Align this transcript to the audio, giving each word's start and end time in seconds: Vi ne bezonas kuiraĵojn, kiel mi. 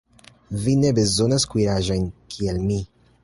Vi 0.63 0.73
ne 0.83 0.91
bezonas 0.99 1.45
kuiraĵojn, 1.53 2.07
kiel 2.35 2.61
mi. 2.71 2.83